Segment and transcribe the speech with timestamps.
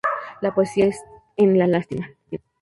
[0.41, 0.99] La Poesía es
[1.37, 2.09] en la lástima.